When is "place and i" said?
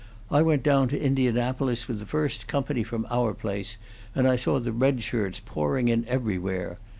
3.35-4.35